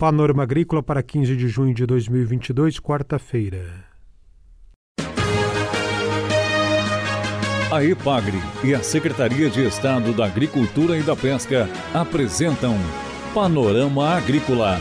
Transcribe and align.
Panorama 0.00 0.44
Agrícola 0.44 0.82
para 0.82 1.02
15 1.02 1.36
de 1.36 1.46
junho 1.46 1.74
de 1.74 1.84
2022, 1.84 2.80
quarta-feira. 2.80 3.84
A 7.70 7.84
EPAGRE 7.84 8.38
e 8.64 8.74
a 8.74 8.82
Secretaria 8.82 9.50
de 9.50 9.62
Estado 9.62 10.14
da 10.14 10.24
Agricultura 10.24 10.96
e 10.96 11.02
da 11.02 11.14
Pesca 11.14 11.68
apresentam 11.92 12.78
Panorama 13.34 14.08
Agrícola, 14.16 14.80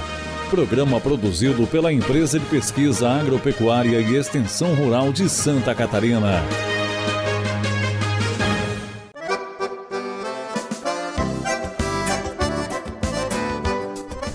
programa 0.50 1.02
produzido 1.02 1.68
pela 1.68 1.92
Empresa 1.92 2.40
de 2.40 2.46
Pesquisa 2.46 3.10
Agropecuária 3.10 4.00
e 4.00 4.16
Extensão 4.16 4.74
Rural 4.74 5.12
de 5.12 5.28
Santa 5.28 5.76
Catarina. 5.76 6.42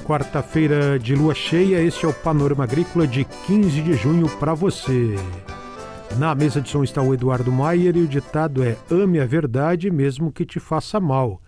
Quarta-feira 0.04 0.98
de 0.98 1.14
lua 1.14 1.34
cheia, 1.34 1.80
este 1.80 2.04
é 2.04 2.08
o 2.08 2.12
Panorama 2.12 2.64
Agrícola 2.64 3.06
de 3.06 3.24
15 3.24 3.80
de 3.80 3.94
junho 3.94 4.28
para 4.38 4.52
você. 4.52 5.14
Na 6.18 6.34
mesa 6.34 6.60
de 6.60 6.68
som 6.68 6.84
está 6.84 7.00
o 7.00 7.14
Eduardo 7.14 7.50
Maier 7.50 7.96
e 7.96 8.02
o 8.02 8.06
ditado 8.06 8.62
é: 8.62 8.76
ame 8.90 9.18
a 9.18 9.24
verdade 9.24 9.90
mesmo 9.90 10.30
que 10.30 10.44
te 10.44 10.60
faça 10.60 11.00
mal, 11.00 11.40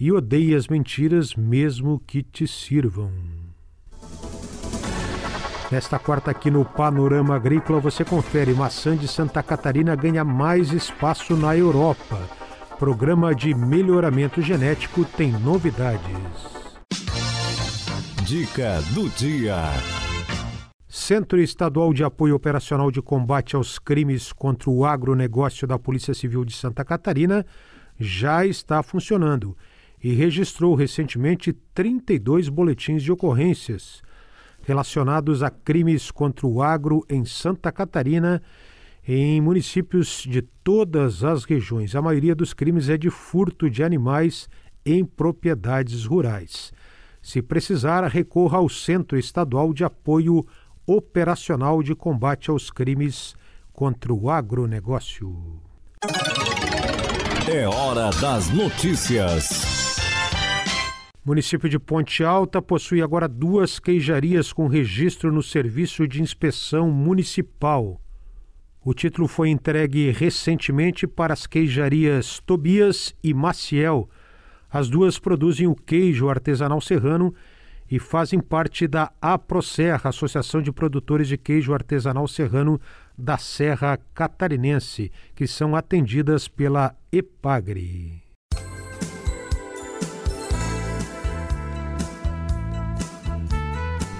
e 0.00 0.10
odeie 0.10 0.54
as 0.54 0.68
mentiras 0.68 1.34
mesmo 1.34 2.00
que 2.06 2.22
te 2.22 2.48
sirvam. 2.48 3.10
Nesta 5.70 5.98
quarta 5.98 6.30
aqui 6.30 6.50
no 6.50 6.64
Panorama 6.64 7.36
Agrícola 7.36 7.78
você 7.78 8.06
confere 8.06 8.54
maçã 8.54 8.96
de 8.96 9.06
Santa 9.06 9.42
Catarina 9.42 9.94
ganha 9.94 10.24
mais 10.24 10.72
espaço 10.72 11.36
na 11.36 11.54
Europa. 11.54 12.18
Programa 12.78 13.34
de 13.34 13.54
melhoramento 13.54 14.40
genético 14.40 15.04
tem 15.04 15.30
novidades. 15.30 16.57
Dica 18.28 18.82
do 18.92 19.08
dia. 19.08 19.56
Centro 20.86 21.40
Estadual 21.40 21.94
de 21.94 22.04
Apoio 22.04 22.34
Operacional 22.34 22.90
de 22.90 23.00
Combate 23.00 23.56
aos 23.56 23.78
Crimes 23.78 24.34
contra 24.34 24.68
o 24.68 24.84
Agronegócio 24.84 25.66
da 25.66 25.78
Polícia 25.78 26.12
Civil 26.12 26.44
de 26.44 26.52
Santa 26.54 26.84
Catarina 26.84 27.46
já 27.98 28.44
está 28.44 28.82
funcionando 28.82 29.56
e 30.04 30.12
registrou 30.12 30.74
recentemente 30.74 31.54
32 31.72 32.50
boletins 32.50 33.02
de 33.02 33.10
ocorrências 33.10 34.02
relacionados 34.60 35.42
a 35.42 35.48
crimes 35.48 36.10
contra 36.10 36.46
o 36.46 36.62
agro 36.62 37.06
em 37.08 37.24
Santa 37.24 37.72
Catarina, 37.72 38.42
em 39.08 39.40
municípios 39.40 40.22
de 40.28 40.42
todas 40.42 41.24
as 41.24 41.44
regiões. 41.44 41.96
A 41.96 42.02
maioria 42.02 42.34
dos 42.34 42.52
crimes 42.52 42.90
é 42.90 42.98
de 42.98 43.08
furto 43.08 43.70
de 43.70 43.82
animais 43.82 44.50
em 44.84 45.02
propriedades 45.02 46.04
rurais. 46.04 46.76
Se 47.28 47.42
precisar, 47.42 48.06
recorra 48.06 48.56
ao 48.56 48.70
Centro 48.70 49.18
Estadual 49.18 49.74
de 49.74 49.84
Apoio 49.84 50.46
operacional 50.86 51.82
de 51.82 51.94
combate 51.94 52.48
aos 52.48 52.70
crimes 52.70 53.36
contra 53.70 54.14
o 54.14 54.30
agronegócio. 54.30 55.60
É 57.46 57.68
hora 57.68 58.08
das 58.18 58.48
notícias. 58.48 59.98
O 61.22 61.28
município 61.28 61.68
de 61.68 61.78
Ponte 61.78 62.24
Alta 62.24 62.62
possui 62.62 63.02
agora 63.02 63.28
duas 63.28 63.78
queijarias 63.78 64.50
com 64.50 64.66
registro 64.66 65.30
no 65.30 65.42
Serviço 65.42 66.08
de 66.08 66.22
Inspeção 66.22 66.90
Municipal. 66.90 68.00
O 68.82 68.94
título 68.94 69.28
foi 69.28 69.50
entregue 69.50 70.10
recentemente 70.12 71.06
para 71.06 71.34
as 71.34 71.46
queijarias 71.46 72.40
Tobias 72.46 73.14
e 73.22 73.34
Maciel. 73.34 74.08
As 74.70 74.88
duas 74.88 75.18
produzem 75.18 75.66
o 75.66 75.74
queijo 75.74 76.28
artesanal 76.28 76.80
serrano 76.80 77.34
e 77.90 77.98
fazem 77.98 78.38
parte 78.38 78.86
da 78.86 79.10
AProSerra, 79.20 80.10
Associação 80.10 80.60
de 80.60 80.70
Produtores 80.70 81.26
de 81.26 81.38
Queijo 81.38 81.72
Artesanal 81.72 82.28
Serrano 82.28 82.78
da 83.16 83.38
Serra 83.38 83.98
Catarinense, 84.14 85.10
que 85.34 85.46
são 85.46 85.74
atendidas 85.74 86.48
pela 86.48 86.94
EPAGRE. 87.10 88.22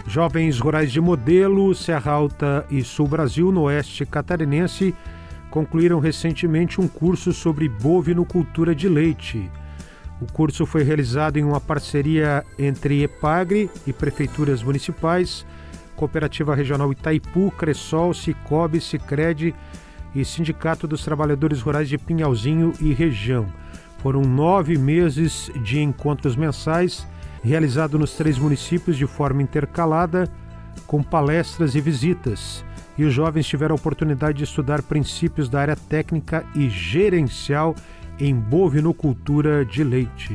Jovens 0.06 0.59
rurais 0.59 0.91
de 0.91 1.03
modelo, 1.03 1.75
Serra 1.75 2.12
Alta 2.12 2.67
e 2.71 2.83
Sul 2.83 3.06
Brasil, 3.06 3.53
no 3.53 3.65
oeste 3.65 4.06
catarinense, 4.06 4.94
concluíram 5.50 6.00
recentemente 6.00 6.81
um 6.81 6.89
curso 6.89 7.34
sobre 7.34 7.69
bovinocultura 7.69 8.75
de 8.75 8.89
leite. 8.89 9.50
O 10.21 10.27
curso 10.27 10.67
foi 10.67 10.83
realizado 10.83 11.37
em 11.37 11.45
uma 11.45 11.61
parceria 11.61 12.45
entre 12.59 13.03
EPAGRE 13.05 13.71
e 13.87 13.93
prefeituras 13.93 14.62
municipais, 14.62 15.47
Cooperativa 15.95 16.55
Regional 16.55 16.91
Itaipu, 16.93 17.53
Cressol, 17.53 18.12
Cicobi, 18.12 18.81
Sicredi 18.81 19.55
e 20.15 20.25
Sindicato 20.25 20.89
dos 20.89 21.05
Trabalhadores 21.05 21.61
Rurais 21.61 21.89
de 21.89 21.99
Pinhalzinho 21.99 22.73
e 22.81 22.93
região. 22.93 23.47
Foram 23.99 24.23
nove 24.23 24.77
meses 24.77 25.51
de 25.62 25.81
encontros 25.81 26.35
mensais, 26.35 27.06
realizados 27.43 27.99
nos 27.99 28.15
três 28.15 28.39
municípios 28.39 28.97
de 28.97 29.06
forma 29.06 29.43
intercalada, 29.43 30.29
com 30.87 31.03
palestras 31.03 31.75
e 31.75 31.81
visitas. 31.81 32.65
E 32.97 33.05
os 33.05 33.15
jovens 33.15 33.47
tiveram 33.47 33.75
a 33.75 33.79
oportunidade 33.79 34.39
de 34.39 34.45
estudar 34.45 34.83
princípios 34.83 35.49
da 35.49 35.61
área 35.61 35.77
técnica 35.77 36.45
e 36.55 36.69
gerencial 36.69 37.75
em 38.21 38.34
bovinocultura 38.34 39.65
de 39.65 39.84
leite. 39.84 40.34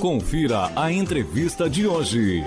Confira 0.00 0.70
a 0.76 0.92
entrevista 0.92 1.68
de 1.68 1.84
hoje. 1.88 2.44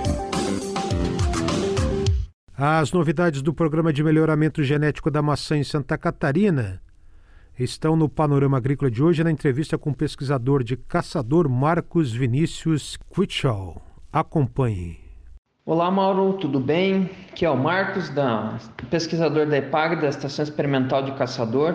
As 2.57 2.93
novidades 2.93 3.41
do 3.41 3.53
programa 3.53 3.91
de 3.91 4.01
melhoramento 4.01 4.63
genético 4.63 5.11
da 5.11 5.21
maçã 5.21 5.57
em 5.57 5.63
Santa 5.63 5.97
Catarina 5.97 6.81
estão 7.59 7.97
no 7.97 8.07
panorama 8.07 8.55
agrícola 8.55 8.89
de 8.89 9.03
hoje 9.03 9.21
na 9.25 9.31
entrevista 9.31 9.77
com 9.77 9.89
o 9.89 9.95
pesquisador 9.95 10.63
de 10.63 10.77
caçador 10.77 11.49
Marcos 11.49 12.13
Vinícius 12.13 12.97
Quitschall. 13.13 13.81
Acompanhe. 14.11 14.99
Olá, 15.65 15.91
Mauro, 15.91 16.33
tudo 16.37 16.61
bem? 16.61 17.09
Aqui 17.39 17.45
é 17.45 17.49
o 17.49 17.55
Marcos, 17.55 18.09
da, 18.09 18.55
pesquisador 18.89 19.45
da 19.45 19.57
EPAG, 19.57 19.95
da 19.95 20.09
Estação 20.09 20.43
Experimental 20.43 21.03
de 21.03 21.13
Caçador. 21.13 21.73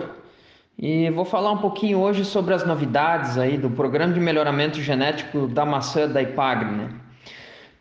E 0.77 1.09
vou 1.09 1.25
falar 1.25 1.51
um 1.51 1.57
pouquinho 1.57 1.97
hoje 1.97 2.23
sobre 2.23 2.53
as 2.53 2.63
novidades 2.63 3.35
aí 3.35 3.57
do 3.57 3.67
Programa 3.71 4.13
de 4.13 4.19
Melhoramento 4.19 4.79
Genético 4.79 5.47
da 5.47 5.65
Maçã 5.65 6.07
da 6.07 6.21
EPAG, 6.21 6.65
né? 6.65 6.89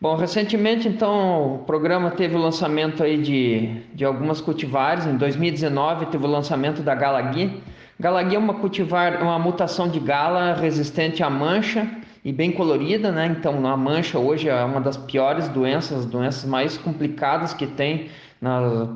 Bom, 0.01 0.17
recentemente, 0.17 0.89
então, 0.89 1.57
o 1.57 1.59
programa 1.59 2.11
teve 2.11 2.35
o 2.35 2.39
lançamento 2.39 3.03
aí 3.03 3.21
de, 3.21 3.83
de 3.93 4.03
algumas 4.03 4.41
cultivares. 4.41 5.05
Em 5.05 5.19
2019, 5.19 6.07
teve 6.07 6.25
o 6.25 6.31
lançamento 6.31 6.81
da 6.81 6.95
Galagui. 6.95 7.63
Galagui 8.01 8.35
é 8.35 8.39
uma 8.39 8.55
cultivar, 8.55 9.23
uma 9.23 9.39
mutação 9.39 9.91
de 9.91 10.01
gala 10.01 10.55
resistente 10.55 11.23
à 11.23 11.29
mancha 11.29 11.87
e 12.25 12.33
bem 12.33 12.51
colorida, 12.53 13.13
né? 13.13 13.27
Então 13.27 13.67
a 13.67 13.77
mancha 13.77 14.19
hoje 14.19 14.49
é 14.49 14.65
uma 14.65 14.81
das 14.81 14.97
piores 14.97 15.47
doenças, 15.49 16.01
as 16.01 16.07
doenças 16.07 16.45
mais 16.45 16.79
complicadas 16.79 17.53
que 17.53 17.67
tem 17.67 18.09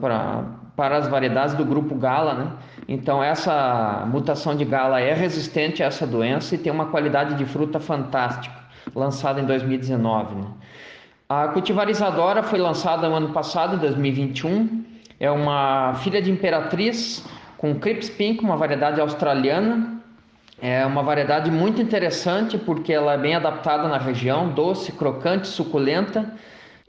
para 0.01 0.97
as 0.97 1.09
variedades 1.09 1.55
do 1.55 1.65
grupo 1.65 1.95
Gala, 1.95 2.35
né? 2.35 2.53
Então 2.89 3.23
essa 3.23 4.07
mutação 4.11 4.57
de 4.57 4.65
Gala 4.65 5.01
é 5.01 5.13
resistente 5.13 5.83
a 5.83 5.87
essa 5.87 6.07
doença 6.07 6.55
e 6.55 6.59
tem 6.59 6.73
uma 6.73 6.87
qualidade 6.87 7.35
de 7.35 7.45
fruta 7.45 7.79
fantástica, 7.79 8.57
lançada 8.95 9.41
em 9.41 9.45
2019. 9.45 10.35
Né? 10.35 10.47
A 11.29 11.49
cultivarizadora 11.49 12.43
foi 12.43 12.59
lançada 12.59 13.07
no 13.07 13.15
ano 13.15 13.29
passado, 13.35 13.77
2021. 13.77 14.87
É 15.21 15.31
uma 15.31 15.93
filha 15.97 16.23
de 16.23 16.31
imperatriz 16.31 17.23
com 17.59 17.75
Crips 17.75 18.09
Pink, 18.09 18.43
uma 18.43 18.57
variedade 18.57 18.99
australiana, 18.99 19.98
é 20.61 20.85
uma 20.85 21.03
variedade 21.03 21.51
muito 21.51 21.81
interessante 21.81 22.59
porque 22.59 22.93
ela 22.93 23.13
é 23.13 23.19
bem 23.19 23.35
adaptada 23.35 23.87
na 23.89 23.99
região, 23.99 24.49
doce, 24.49 24.91
crocante, 24.93 25.47
suculenta 25.47 26.35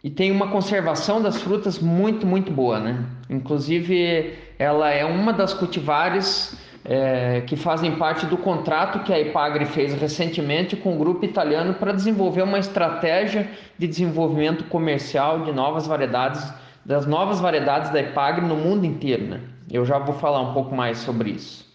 e 0.04 0.10
tem 0.10 0.32
uma 0.32 0.48
conservação 0.48 1.22
das 1.22 1.42
frutas 1.42 1.78
muito, 1.78 2.26
muito 2.26 2.52
boa, 2.52 2.80
né? 2.80 3.06
Inclusive, 3.30 4.34
ela 4.58 4.90
é 4.90 5.06
uma 5.06 5.32
das 5.32 5.54
cultivares 5.54 6.58
é, 6.86 7.42
que 7.46 7.56
fazem 7.56 7.96
parte 7.98 8.26
do 8.26 8.38
contrato 8.38 9.04
que 9.04 9.14
a 9.14 9.20
Ipagre 9.20 9.66
fez 9.66 9.94
recentemente 9.94 10.76
com 10.76 10.96
o 10.96 10.98
grupo 10.98 11.26
italiano 11.26 11.74
para 11.76 11.92
desenvolver 11.92 12.42
uma 12.42 12.58
estratégia 12.58 13.50
de 13.78 13.88
desenvolvimento 13.88 14.64
comercial 14.66 15.44
de 15.44 15.52
novas 15.52 15.86
variedades, 15.86 16.52
das 16.84 17.06
novas 17.06 17.40
variedades 17.40 17.92
da 17.92 18.02
Ipagre 18.02 18.46
no 18.46 18.56
mundo 18.56 18.86
inteiro, 18.86 19.26
né? 19.28 19.42
Eu 19.70 19.86
já 19.86 20.00
vou 20.00 20.16
falar 20.16 20.42
um 20.42 20.54
pouco 20.54 20.74
mais 20.74 20.98
sobre 20.98 21.32
isso. 21.32 21.69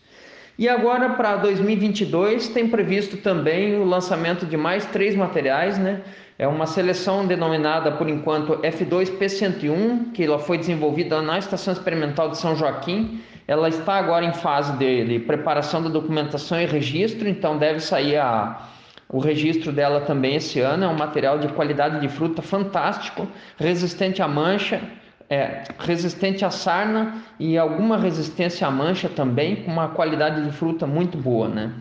E 0.57 0.69
agora 0.69 1.11
para 1.11 1.37
2022 1.37 2.49
tem 2.49 2.69
previsto 2.69 3.17
também 3.17 3.75
o 3.75 3.85
lançamento 3.85 4.47
de 4.47 4.57
mais 4.57 4.87
três 4.87 5.17
materiais, 5.17 5.77
né? 5.79 6.03
É 6.39 6.47
uma 6.47 6.67
seleção 6.67 7.27
denominada 7.27 7.91
por 7.93 8.09
enquanto 8.09 8.59
F2P101, 8.59 10.13
que 10.13 10.23
ela 10.23 10.39
foi 10.39 10.59
desenvolvida 10.59 11.21
na 11.21 11.39
Estação 11.39 11.73
Experimental 11.73 12.29
de 12.29 12.39
São 12.39 12.55
Joaquim. 12.55 13.21
Ela 13.49 13.69
está 13.69 13.95
agora 13.95 14.25
em 14.25 14.33
fase 14.33 14.77
de, 14.77 15.05
de 15.05 15.19
preparação 15.19 15.83
da 15.83 15.89
documentação 15.89 16.61
e 16.61 16.67
registro, 16.67 17.29
então 17.29 17.59
deve 17.59 17.81
sair 17.81 18.17
a, 18.17 18.69
o 19.09 19.19
registro 19.19 19.73
dela 19.73 20.03
também 20.03 20.37
esse 20.37 20.61
ano. 20.61 20.85
É 20.85 20.89
um 20.89 20.97
material 20.97 21.39
de 21.39 21.49
qualidade 21.49 22.01
de 22.01 22.09
fruta 22.09 22.43
fantástico, 22.43 23.29
resistente 23.59 24.23
à 24.23 24.29
mancha, 24.29 24.81
é, 25.29 25.65
resistente 25.79 26.45
à 26.45 26.51
sarna 26.51 27.23
e 27.39 27.57
alguma 27.57 27.97
resistência 27.97 28.67
à 28.67 28.71
mancha 28.71 29.09
também, 29.09 29.57
com 29.57 29.71
uma 29.71 29.89
qualidade 29.89 30.45
de 30.45 30.53
fruta 30.53 30.87
muito 30.87 31.17
boa, 31.17 31.49
né? 31.49 31.73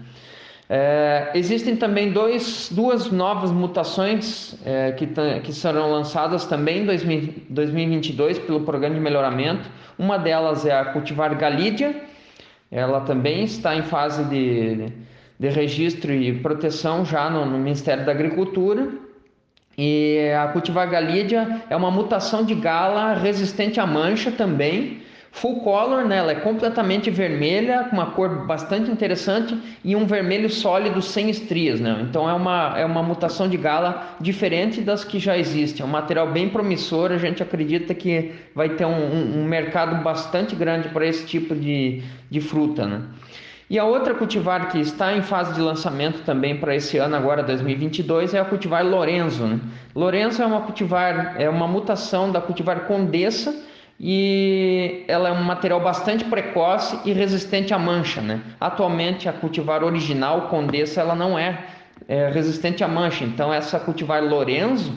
É, 0.70 1.32
existem 1.36 1.76
também 1.76 2.12
dois, 2.12 2.70
duas 2.72 3.12
novas 3.12 3.52
mutações 3.52 4.56
é, 4.66 4.94
que, 4.94 5.08
que 5.44 5.54
serão 5.54 5.92
lançadas 5.92 6.46
também 6.46 6.82
em 6.82 6.86
2022 7.50 8.40
pelo 8.40 8.62
programa 8.62 8.96
de 8.96 9.02
melhoramento. 9.02 9.70
Uma 10.00 10.18
delas 10.18 10.66
é 10.66 10.72
a 10.72 10.86
cultivar 10.86 11.36
Galídia, 11.36 11.96
ela 12.72 13.02
também 13.02 13.44
está 13.44 13.76
em 13.76 13.84
fase 13.84 14.24
de, 14.24 14.88
de 15.38 15.50
registro 15.50 16.12
e 16.12 16.40
proteção 16.40 17.06
já 17.06 17.30
no, 17.30 17.46
no 17.46 17.60
Ministério 17.60 18.06
da 18.06 18.12
Agricultura. 18.12 18.88
E 19.78 20.32
a 20.38 20.48
cultivar 20.50 20.90
Galídia 20.90 21.62
é 21.70 21.76
uma 21.76 21.90
mutação 21.90 22.44
de 22.44 22.54
gala 22.54 23.14
resistente 23.14 23.80
à 23.80 23.86
mancha 23.86 24.32
também, 24.32 25.04
Full 25.36 25.62
color, 25.62 26.06
né? 26.06 26.18
Ela 26.18 26.34
é 26.34 26.36
completamente 26.36 27.10
vermelha, 27.10 27.86
com 27.90 27.96
uma 27.96 28.12
cor 28.12 28.46
bastante 28.46 28.92
interessante 28.92 29.58
e 29.84 29.96
um 29.96 30.06
vermelho 30.06 30.48
sólido 30.48 31.02
sem 31.02 31.28
estrias, 31.28 31.80
né? 31.80 32.06
Então 32.08 32.30
é 32.30 32.34
uma, 32.34 32.76
é 32.78 32.86
uma 32.86 33.02
mutação 33.02 33.50
de 33.50 33.58
gala 33.58 34.16
diferente 34.22 34.80
das 34.80 35.04
que 35.04 35.18
já 35.18 35.36
existem. 35.36 35.84
É 35.84 35.86
um 35.86 35.92
material 35.92 36.32
bem 36.32 36.50
promissor, 36.50 37.12
a 37.12 37.18
gente 37.18 37.42
acredita 37.42 37.96
que 37.96 38.32
vai 38.54 38.70
ter 38.70 38.86
um, 38.86 38.92
um, 38.92 39.40
um 39.40 39.46
mercado 39.46 40.04
bastante 40.04 40.56
grande 40.56 40.90
para 40.90 41.04
esse 41.04 41.26
tipo 41.26 41.56
de, 41.56 42.04
de 42.30 42.40
fruta, 42.40 42.86
né? 42.86 43.02
E 43.74 43.80
a 43.80 43.86
outra 43.86 44.14
cultivar 44.14 44.70
que 44.70 44.80
está 44.80 45.18
em 45.18 45.24
fase 45.24 45.56
de 45.56 45.60
lançamento 45.60 46.22
também 46.24 46.56
para 46.56 46.76
esse 46.76 47.00
ano, 47.00 47.16
agora 47.16 47.42
2022, 47.42 48.36
é 48.36 48.40
a 48.40 48.46
cultivar 48.46 48.86
Lorenzo. 48.86 49.48
Né? 49.48 49.60
Lorenzo 49.96 50.44
é 50.44 50.46
uma 50.46 50.62
cultivar, 50.62 51.42
é 51.42 51.50
uma 51.50 51.68
mutação 51.68 52.32
da 52.32 52.40
cultivar 52.40 52.82
Condessa, 52.82 53.52
e 54.00 55.04
ela 55.08 55.30
é 55.30 55.32
um 55.32 55.42
material 55.42 55.80
bastante 55.80 56.24
precoce 56.24 57.00
e 57.04 57.14
resistente 57.14 57.74
à 57.74 57.80
mancha. 57.80 58.22
Né? 58.22 58.42
Atualmente 58.62 59.28
a 59.28 59.34
cultivar 59.34 59.84
original 59.84 60.50
Condessa 60.50 61.02
ela 61.02 61.16
não 61.16 61.36
é, 61.36 61.66
é 62.08 62.30
resistente 62.30 62.84
à 62.84 62.88
mancha, 62.88 63.24
então 63.24 63.52
essa 63.52 63.80
cultivar 63.80 64.24
Lorenzo 64.24 64.94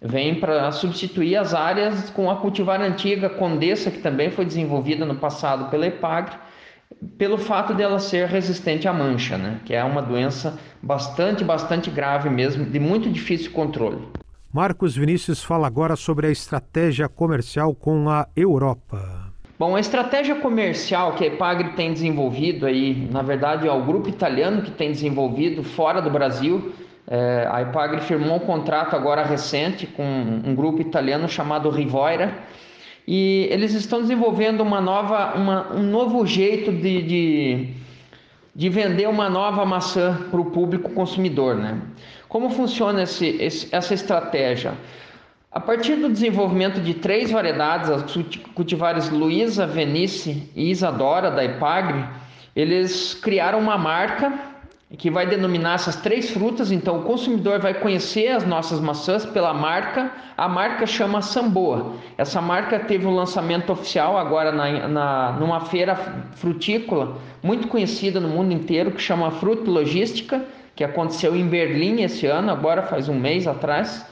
vem 0.00 0.36
para 0.36 0.70
substituir 0.70 1.34
as 1.34 1.52
áreas 1.52 2.10
com 2.10 2.30
a 2.30 2.36
cultivar 2.36 2.80
antiga 2.80 3.28
Condessa 3.28 3.90
que 3.90 3.98
também 3.98 4.30
foi 4.30 4.44
desenvolvida 4.44 5.04
no 5.04 5.16
passado 5.16 5.68
pela 5.68 5.84
Epagre, 5.84 6.36
pelo 7.16 7.38
fato 7.38 7.74
dela 7.74 7.98
ser 7.98 8.28
resistente 8.28 8.86
à 8.86 8.92
mancha, 8.92 9.38
né? 9.38 9.60
que 9.64 9.74
é 9.74 9.82
uma 9.82 10.02
doença 10.02 10.58
bastante, 10.82 11.44
bastante 11.44 11.90
grave 11.90 12.28
mesmo, 12.28 12.64
de 12.64 12.78
muito 12.78 13.10
difícil 13.10 13.52
controle. 13.52 14.06
Marcos 14.52 14.96
Vinícius 14.96 15.42
fala 15.42 15.66
agora 15.66 15.96
sobre 15.96 16.26
a 16.26 16.30
estratégia 16.30 17.08
comercial 17.08 17.74
com 17.74 18.08
a 18.08 18.26
Europa. 18.34 19.30
Bom, 19.58 19.76
a 19.76 19.80
estratégia 19.80 20.34
comercial 20.36 21.12
que 21.12 21.24
a 21.24 21.26
Epagre 21.26 21.72
tem 21.74 21.92
desenvolvido 21.92 22.66
aí, 22.66 23.08
na 23.10 23.22
verdade 23.22 23.68
é 23.68 23.72
o 23.72 23.84
grupo 23.84 24.08
italiano 24.08 24.62
que 24.62 24.70
tem 24.70 24.90
desenvolvido 24.90 25.62
fora 25.62 26.00
do 26.00 26.10
Brasil. 26.10 26.72
É, 27.06 27.46
a 27.50 27.62
Epagre 27.62 28.00
firmou 28.00 28.36
um 28.36 28.40
contrato 28.40 28.96
agora 28.96 29.22
recente 29.22 29.86
com 29.86 30.02
um 30.02 30.54
grupo 30.54 30.80
italiano 30.80 31.28
chamado 31.28 31.68
Rivoira 31.70 32.42
e 33.12 33.48
eles 33.50 33.74
estão 33.74 34.02
desenvolvendo 34.02 34.60
uma 34.60 34.80
nova, 34.80 35.34
uma, 35.34 35.72
um 35.72 35.82
novo 35.82 36.24
jeito 36.24 36.70
de, 36.70 37.02
de, 37.02 37.68
de 38.54 38.68
vender 38.68 39.08
uma 39.08 39.28
nova 39.28 39.66
maçã 39.66 40.16
para 40.30 40.40
o 40.40 40.44
público 40.44 40.90
consumidor, 40.90 41.56
né? 41.56 41.82
Como 42.28 42.50
funciona 42.50 43.02
esse, 43.02 43.26
esse, 43.42 43.68
essa 43.74 43.94
estratégia? 43.94 44.74
A 45.50 45.58
partir 45.58 45.96
do 45.96 46.08
desenvolvimento 46.08 46.80
de 46.80 46.94
três 46.94 47.32
variedades, 47.32 47.90
as 47.90 48.16
cultivares 48.54 49.10
Luísa, 49.10 49.66
Venice 49.66 50.48
e 50.54 50.70
Isadora 50.70 51.32
da 51.32 51.44
Ipagre, 51.44 52.04
eles 52.54 53.14
criaram 53.14 53.58
uma 53.58 53.76
marca 53.76 54.32
que 54.98 55.10
vai 55.10 55.26
denominar 55.26 55.74
essas 55.74 55.96
três 55.96 56.30
frutas. 56.30 56.72
Então, 56.72 57.00
o 57.00 57.02
consumidor 57.02 57.60
vai 57.60 57.74
conhecer 57.74 58.28
as 58.28 58.44
nossas 58.44 58.80
maçãs 58.80 59.24
pela 59.24 59.54
marca. 59.54 60.10
A 60.36 60.48
marca 60.48 60.86
chama 60.86 61.22
Samboa. 61.22 61.94
Essa 62.18 62.40
marca 62.40 62.78
teve 62.80 63.06
um 63.06 63.14
lançamento 63.14 63.70
oficial 63.72 64.18
agora 64.18 64.50
na, 64.50 64.88
na, 64.88 65.32
numa 65.32 65.60
feira 65.60 65.94
frutícola 66.34 67.18
muito 67.42 67.68
conhecida 67.68 68.20
no 68.20 68.28
mundo 68.28 68.52
inteiro 68.52 68.90
que 68.90 69.00
chama 69.00 69.30
Fruit 69.30 69.68
Logística 69.68 70.44
que 70.80 70.84
aconteceu 70.84 71.36
em 71.36 71.46
Berlim 71.46 72.00
esse 72.00 72.24
ano, 72.24 72.50
agora 72.50 72.82
faz 72.82 73.06
um 73.06 73.14
mês 73.14 73.46
atrás, 73.46 74.06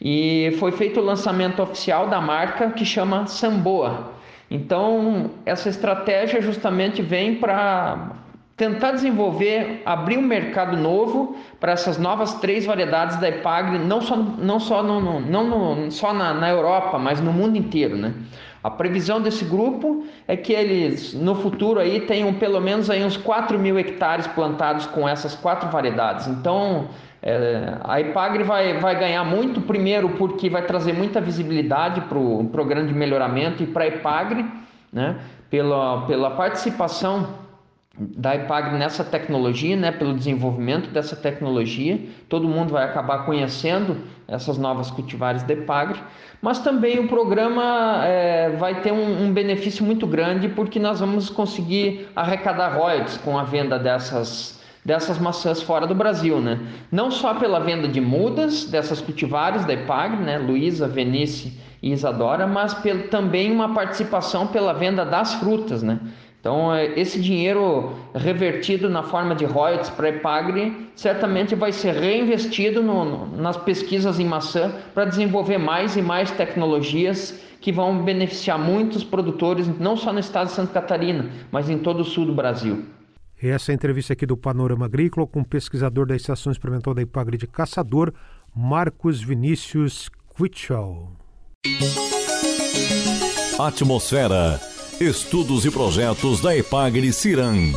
e 0.00 0.56
foi 0.58 0.72
feito 0.72 0.98
o 0.98 1.04
lançamento 1.04 1.62
oficial 1.62 2.08
da 2.08 2.20
marca 2.20 2.70
que 2.70 2.84
chama 2.84 3.28
Samboa. 3.28 4.12
Então, 4.50 5.30
essa 5.46 5.68
estratégia 5.68 6.42
justamente 6.42 7.00
vem 7.00 7.36
para 7.36 8.16
tentar 8.60 8.92
desenvolver, 8.92 9.80
abrir 9.86 10.18
um 10.18 10.22
mercado 10.22 10.76
novo 10.76 11.34
para 11.58 11.72
essas 11.72 11.96
novas 11.96 12.34
três 12.34 12.66
variedades 12.66 13.16
da 13.16 13.26
Epagre, 13.26 13.78
não 13.78 14.02
só, 14.02 14.16
não 14.16 14.60
só, 14.60 14.82
no, 14.82 15.00
no 15.00 15.18
não 15.18 15.76
no, 15.76 15.90
só 15.90 16.12
na, 16.12 16.34
na 16.34 16.50
Europa, 16.50 16.98
mas 16.98 17.22
no 17.22 17.32
mundo 17.32 17.56
inteiro, 17.56 17.96
né? 17.96 18.12
A 18.62 18.70
previsão 18.70 19.18
desse 19.18 19.46
grupo 19.46 20.04
é 20.28 20.36
que 20.36 20.52
eles 20.52 21.14
no 21.14 21.34
futuro 21.36 21.80
aí 21.80 22.00
tenham 22.00 22.34
pelo 22.34 22.60
menos 22.60 22.90
aí 22.90 23.02
uns 23.02 23.16
4 23.16 23.58
mil 23.58 23.78
hectares 23.78 24.26
plantados 24.26 24.84
com 24.84 25.08
essas 25.08 25.34
quatro 25.34 25.70
variedades. 25.70 26.26
Então 26.26 26.88
é, 27.22 27.78
a 27.82 27.98
Ipagre 27.98 28.44
vai, 28.44 28.78
vai 28.78 28.94
ganhar 28.98 29.24
muito, 29.24 29.62
primeiro 29.62 30.10
porque 30.10 30.50
vai 30.50 30.66
trazer 30.66 30.92
muita 30.92 31.18
visibilidade 31.18 32.02
para 32.02 32.18
o 32.18 32.44
programa 32.52 32.86
de 32.86 32.92
melhoramento 32.92 33.62
e 33.62 33.66
para 33.66 33.84
a 33.84 33.88
Ipagre, 33.88 34.44
né, 34.92 35.16
pela, 35.48 36.02
pela 36.02 36.32
participação 36.32 37.48
da 37.98 38.36
IPAG 38.36 38.78
nessa 38.78 39.02
tecnologia, 39.02 39.76
né, 39.76 39.90
pelo 39.90 40.14
desenvolvimento 40.14 40.90
dessa 40.90 41.16
tecnologia, 41.16 42.00
todo 42.28 42.48
mundo 42.48 42.70
vai 42.70 42.84
acabar 42.84 43.26
conhecendo 43.26 43.98
essas 44.28 44.56
novas 44.56 44.90
cultivares 44.90 45.42
da 45.42 45.54
IPAGRE, 45.54 46.00
mas 46.40 46.60
também 46.60 47.00
o 47.00 47.08
programa 47.08 48.02
é, 48.04 48.50
vai 48.50 48.80
ter 48.80 48.92
um, 48.92 49.24
um, 49.24 49.32
benefício 49.32 49.84
muito 49.84 50.06
grande 50.06 50.48
porque 50.48 50.78
nós 50.78 51.00
vamos 51.00 51.28
conseguir 51.28 52.08
arrecadar 52.14 52.76
royalties 52.76 53.18
com 53.18 53.36
a 53.36 53.42
venda 53.42 53.76
dessas, 53.78 54.62
dessas 54.84 55.18
maçãs 55.18 55.60
fora 55.60 55.86
do 55.86 55.94
Brasil, 55.94 56.40
né? 56.40 56.60
Não 56.90 57.10
só 57.10 57.34
pela 57.34 57.58
venda 57.58 57.88
de 57.88 58.00
mudas 58.00 58.64
dessas 58.64 59.00
cultivares 59.00 59.64
da 59.66 59.74
IPAGRE, 59.74 60.22
né, 60.22 60.38
Luísa, 60.38 60.86
Venice 60.86 61.58
e 61.82 61.92
Isadora, 61.92 62.46
mas 62.46 62.72
pelo, 62.72 63.08
também 63.08 63.50
uma 63.50 63.74
participação 63.74 64.46
pela 64.46 64.72
venda 64.72 65.04
das 65.04 65.34
frutas, 65.34 65.82
né? 65.82 65.98
Então, 66.40 66.74
é, 66.74 66.98
esse 66.98 67.20
dinheiro 67.20 67.92
revertido 68.14 68.88
na 68.88 69.02
forma 69.02 69.34
de 69.34 69.44
royalties 69.44 69.90
para 69.90 70.06
a 70.06 70.10
Epagre 70.10 70.88
certamente 70.96 71.54
vai 71.54 71.70
ser 71.70 71.92
reinvestido 71.92 72.82
no, 72.82 73.04
no, 73.04 73.36
nas 73.36 73.58
pesquisas 73.58 74.18
em 74.18 74.24
maçã 74.24 74.72
para 74.94 75.04
desenvolver 75.04 75.58
mais 75.58 75.96
e 75.96 76.02
mais 76.02 76.30
tecnologias 76.30 77.38
que 77.60 77.70
vão 77.70 78.02
beneficiar 78.02 78.58
muitos 78.58 79.04
produtores, 79.04 79.68
não 79.78 79.98
só 79.98 80.14
no 80.14 80.18
estado 80.18 80.46
de 80.46 80.54
Santa 80.54 80.72
Catarina, 80.72 81.28
mas 81.52 81.68
em 81.68 81.78
todo 81.78 82.00
o 82.00 82.04
sul 82.04 82.24
do 82.24 82.34
Brasil. 82.34 82.86
Essa 83.42 83.70
é 83.70 83.72
a 83.72 83.76
entrevista 83.76 84.14
aqui 84.14 84.24
do 84.24 84.36
Panorama 84.36 84.86
Agrícola 84.86 85.26
com 85.26 85.40
o 85.40 85.44
pesquisador 85.44 86.06
da 86.06 86.16
Estação 86.16 86.50
Experimental 86.50 86.94
da 86.94 87.02
Ipagre 87.02 87.36
de 87.36 87.46
Caçador, 87.46 88.14
Marcos 88.54 89.22
Vinícius 89.22 90.10
Quitchell. 90.34 91.08
Atmosfera 93.58 94.69
Estudos 95.00 95.64
e 95.64 95.70
projetos 95.70 96.42
da 96.42 96.54
Epagre 96.54 97.10
Ciran. 97.10 97.72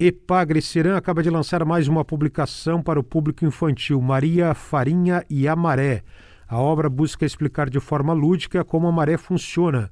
Epagre 0.00 0.62
Ciran 0.62 0.96
acaba 0.96 1.22
de 1.22 1.28
lançar 1.28 1.62
mais 1.66 1.86
uma 1.86 2.02
publicação 2.02 2.82
para 2.82 2.98
o 2.98 3.04
público 3.04 3.44
infantil, 3.44 4.00
Maria 4.00 4.54
Farinha 4.54 5.22
e 5.28 5.46
a 5.46 5.54
Maré. 5.54 6.02
A 6.48 6.58
obra 6.58 6.88
busca 6.88 7.26
explicar 7.26 7.68
de 7.68 7.78
forma 7.78 8.14
lúdica 8.14 8.64
como 8.64 8.86
a 8.86 8.92
maré 8.92 9.18
funciona, 9.18 9.90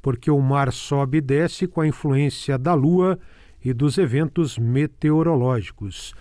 porque 0.00 0.30
o 0.30 0.40
mar 0.40 0.72
sobe 0.72 1.18
e 1.18 1.20
desce 1.20 1.66
com 1.66 1.82
a 1.82 1.86
influência 1.86 2.56
da 2.56 2.72
lua 2.72 3.18
e 3.62 3.74
dos 3.74 3.98
eventos 3.98 4.56
meteorológicos. 4.56 6.14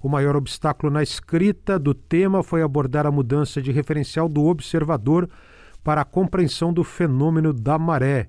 O 0.00 0.08
maior 0.08 0.36
obstáculo 0.36 0.92
na 0.92 1.02
escrita 1.02 1.80
do 1.80 1.94
tema 1.94 2.44
foi 2.44 2.62
abordar 2.62 3.08
a 3.08 3.10
mudança 3.10 3.60
de 3.60 3.72
referencial 3.72 4.28
do 4.28 4.44
observador 4.44 5.28
para 5.84 6.00
a 6.00 6.04
compreensão 6.04 6.72
do 6.72 6.82
fenômeno 6.82 7.52
da 7.52 7.78
maré. 7.78 8.28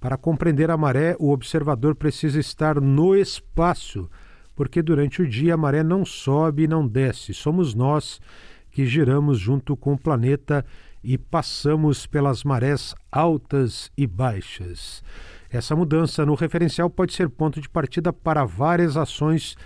Para 0.00 0.16
compreender 0.16 0.70
a 0.70 0.76
maré, 0.76 1.14
o 1.20 1.30
observador 1.30 1.94
precisa 1.94 2.40
estar 2.40 2.80
no 2.80 3.14
espaço, 3.14 4.10
porque 4.56 4.82
durante 4.82 5.22
o 5.22 5.28
dia 5.28 5.54
a 5.54 5.56
maré 5.56 5.82
não 5.82 6.04
sobe 6.04 6.64
e 6.64 6.68
não 6.68 6.86
desce. 6.86 7.34
Somos 7.34 7.74
nós 7.74 8.20
que 8.70 8.86
giramos 8.86 9.38
junto 9.38 9.76
com 9.76 9.92
o 9.92 9.98
planeta 9.98 10.64
e 11.02 11.18
passamos 11.18 12.06
pelas 12.06 12.42
marés 12.42 12.94
altas 13.12 13.90
e 13.96 14.06
baixas. 14.06 15.02
Essa 15.50 15.76
mudança 15.76 16.24
no 16.24 16.34
referencial 16.34 16.88
pode 16.88 17.12
ser 17.12 17.28
ponto 17.28 17.60
de 17.60 17.68
partida 17.68 18.12
para 18.12 18.44
várias 18.44 18.96
ações 18.96 19.56